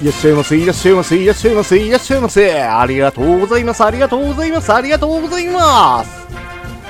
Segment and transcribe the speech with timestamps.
[0.00, 2.62] いらっしゃいませ、いらっしゃいませ、いらっしゃいませ、いらっしゃいませ。
[2.62, 6.26] ありがとうございます、ありがとうございます、ありがとうございます。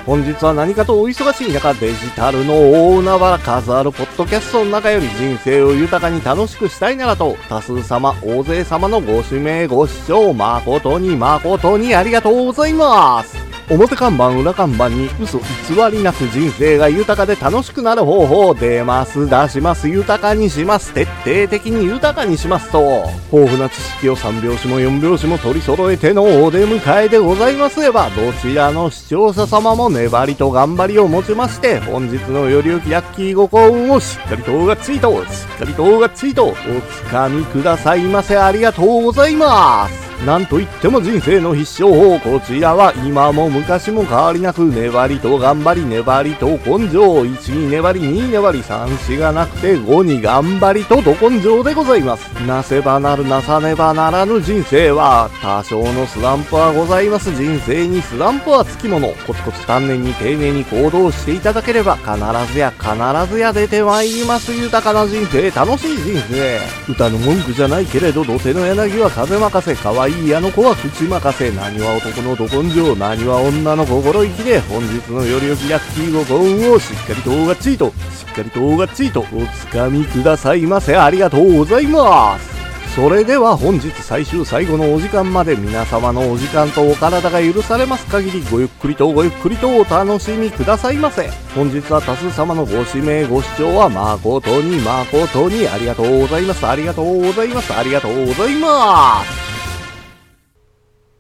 [0.07, 13.50] 本日は何かとお忙しい中、デジタルの大海原数あるポッドキャストの中より人生を豊かに楽しくしたいならと、多数様、大勢様のご指名ご視聴誠に誠にありがとうございます。
[13.71, 15.45] 表看板、裏看板に嘘偽
[15.93, 38.37] りなく人生が豊かで楽しくなる方法を出ます、出します、豊かにします、徹底的に豊かにしますと、豊富な知識を3拍子も4拍子も取り揃えてのお出迎えでございますれば、どちらの視聴者様も粘りと頑張りをもちまして、本日のよりゆきラッキーご幸運をしっかりとがつりと、しっかりとがつりと、お掴みくださいませ。
[38.37, 40.10] ありがとうございます。
[40.27, 52.29] なんといっても人生の必勝法こちらは今も昔も変わりなく粘りと頑張り粘りと根性1に粘り2に粘り3子がなくて5に頑張りとど根性でございます。
[52.47, 59.09] なせばなるなさねばならぬ人生は多少のスランプはございます人生にスランプはつきもの。
[59.27, 62.13] コツコツ丹念に丁寧に行動していただければ必
[62.53, 64.53] ずや必ずや出てまいります。
[64.53, 66.61] 豊かな人生楽しい人生。
[66.93, 82.51] 歌の文句じゃないけれど土手の柳は風任せ可愛いいいあの子は口任せ何は男のど根性何は女の心意気で本日のよりよきラッキーご幸運をしっかりとがちりとしっかりとがっちりとお掴みくださいませありがとうございます
[82.95, 91.31] それでは本日最終最後のお時間まで皆様のお時間とお体が許されます限りごゆっくりとごゆっくりとお楽しみくださいませ。
[91.55, 96.67] 本日は多数様のご指名ご視聴は誠に誠にありがとうございます。
[96.67, 97.73] ありがとうございます。
[97.73, 99.50] ありがとうございます。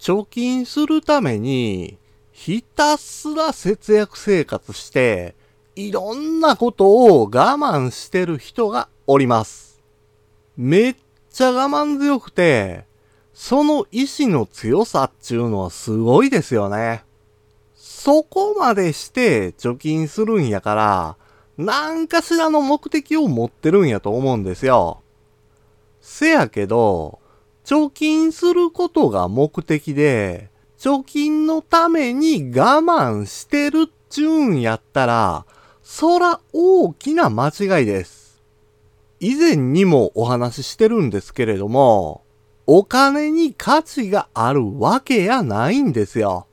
[0.00, 1.98] 貯金するために、
[2.32, 5.34] ひたすら節約生活して、
[5.76, 9.78] いろんなことを我慢してる人がおります。
[10.56, 10.96] めっ
[11.30, 12.86] ちゃ我慢強くて、
[13.34, 17.04] その意志の強さっちゅうのはすごいですよね。
[17.76, 21.16] そこまでして貯金するんやから、
[21.58, 25.02] 何かしらの目的を持ってるんやと思うんですよ。
[26.00, 27.19] せやけど、
[27.70, 35.46] 貯金することが目的で、貯金のために我慢してるっちゅうんやったら、
[35.80, 38.42] そら大きな間違いです。
[39.20, 42.24] 以前にもお話ししてるんですけれども、
[42.66, 46.48] お金に価値があるわけやないんですよ。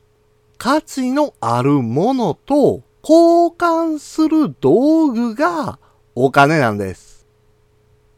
[0.59, 5.79] 価値のあるものと交換する道具が
[6.13, 7.25] お金なんです。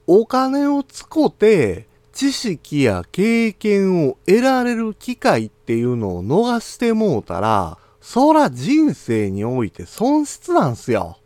[0.06, 1.89] お金を使って
[2.20, 11.18] 知識や経験を得られる機会っていうのを逃してもうたら、そら人生において損失なんすよ。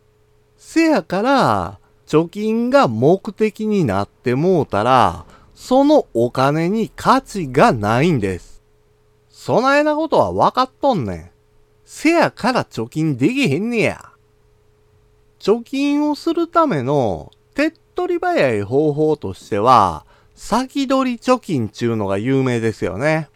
[0.56, 8.62] せやから、貯金が目的になってもうたら、そのお金に価値がないんです。
[9.28, 11.30] そないなことは分かっとんねん。
[11.84, 14.10] せやから貯金できへんねや。
[15.40, 23.28] 貯金をするための手っ取り早い方法としては、先取り貯金ちゅうのが有名ですよね。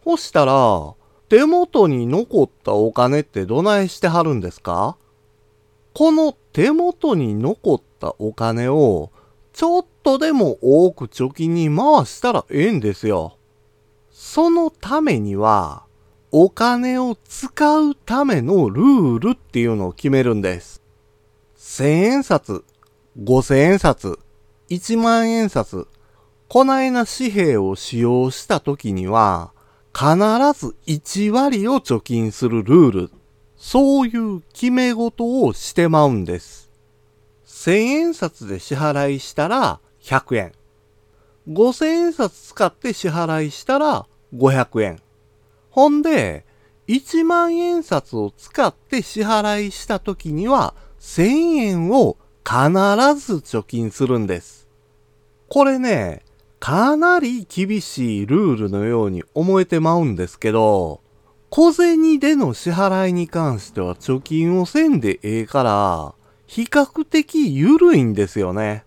[0.00, 0.94] ほしたら、
[1.28, 4.96] 手元に残ったお金ってどないしてはるんですか？
[5.94, 9.10] この手元に残ったお金を、
[9.52, 13.38] ちょっとでも多く貯金に回したらええんですよ。
[14.10, 15.84] そのためには、
[16.32, 20.82] お金を使うためのルールっていうのを決めるんです。
[21.54, 22.64] 千円札、
[23.22, 24.18] 五千円札、
[24.68, 25.86] 一万円札、
[26.54, 29.50] こないな紙幣を使用した時には、
[29.92, 30.06] 必
[30.56, 33.10] ず1割を貯金するルール、
[33.56, 36.70] そういう決め事をしてまうんです。
[37.44, 40.52] 1000円札で支払いしたら100円。
[41.48, 45.00] 5000円札使って支払いしたら500円。
[45.70, 46.46] ほんで、
[46.86, 51.24] 1万円札を使って支払いした時には1000
[51.56, 52.60] 円を必
[53.18, 54.68] ず貯金するんです。
[55.48, 56.23] これね、
[56.64, 61.02] かなり厳しいルールのように思えてまうんですけど、
[61.50, 66.14] 小銭での支払いに関しては貯金をせんでええから、
[66.46, 68.86] 比較的緩いんですよね。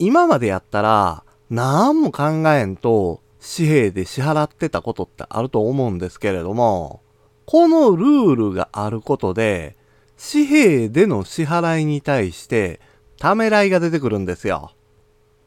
[0.00, 7.02] 今までやったら、何も考えんと紙幣で支払ってたことってあると思うんですけれども、
[7.46, 9.76] このルールがあることで、
[10.18, 12.80] 紙幣での支払いに対して
[13.16, 14.72] ためらいが出てくるんですよ。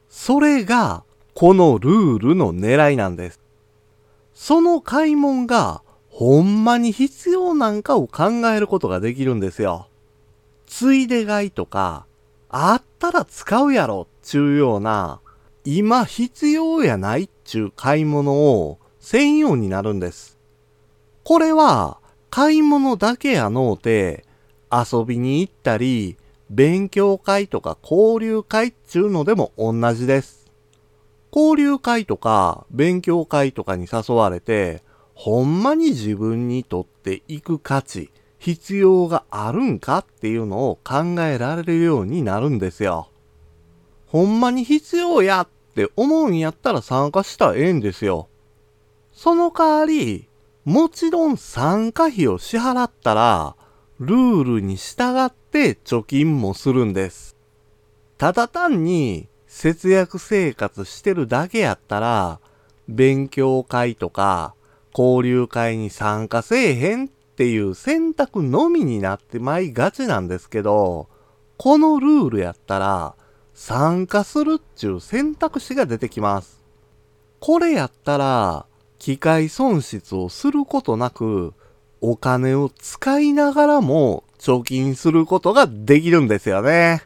[0.08, 3.40] それがこのルールの狙いなんです。
[4.34, 9.88] その買い物がほんまに必要なんかを考えることができるんですよ。
[10.66, 12.06] ついで買いとか、
[12.48, 15.20] あったら使うやろっちゅうような、
[15.64, 20.38] 今必要やないっちゅう買い物を専用になるんです。
[21.24, 21.98] これは
[22.30, 24.24] 買い物だけやのうて
[24.70, 26.16] 遊びに行ったり
[26.50, 30.43] 勉強会とか交流会っちゅうのでも同じです。
[31.34, 34.82] 交流会とか勉強会とかに誘われて
[35.14, 43.08] ほんまに自分にとって行く価値必要があるんかっていうのを考えられるようになるんですよ。
[44.06, 48.28] ほんまに必要やって思うんやったら参加したらええんですよ。
[49.12, 50.28] その代わり、
[50.66, 53.56] もちろん参加費を支払ったら、
[53.98, 57.38] ルールに従って貯金もするんです。
[58.18, 62.40] ただ単に節約生活してるだけやったら、
[62.88, 64.56] 勉強会とか
[64.92, 71.08] 交流会に参加せえへんっていう選択のみになってまいがちなんですけど、
[71.56, 73.14] このルールやったら、
[73.54, 76.60] 参加するっちゅう選択肢が出てきます。
[77.38, 78.66] これやったら、
[78.98, 81.54] 機械損失をすることなく、
[82.00, 87.04] お金を使いながらも貯金することができるんですよね。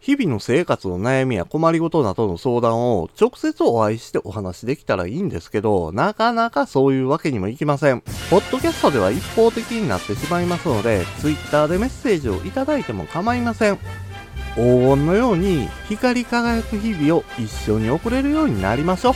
[0.00, 8.00] 日々の生活の悩みや困りごとなどの相談を直接お会いしてお話できたらいいんですけど、なかなかそういうわけにもいきません。
[8.30, 13.76] ポッドキャストでは一方的になってしまいますので、Twitter でメッセージをいただいても構いません。
[14.54, 19.14] 黄金のように光り輝く日々を一緒に送れるようになりましょう。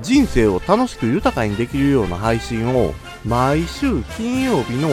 [0.00, 2.94] 人生を楽しく豊かにできるような配信を
[3.24, 4.90] 毎週金曜日の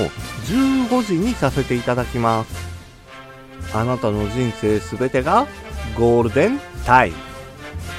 [0.48, 2.77] 15時にさせていただきます。
[3.74, 5.48] あなたの人生すべてが
[5.98, 7.18] ゴールデンタイム。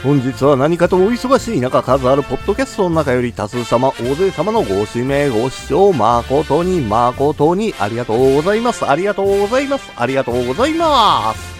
[0.03, 8.89] 本日は何かとお忙しい中数あるポッドキャストの中より多数様、大勢様のご指名ご視聴誠に誠にありがとうございます。
[8.89, 9.91] ありがとうございます。
[9.97, 11.59] ありがとうございます。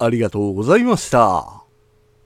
[0.00, 1.63] ありがとうございました。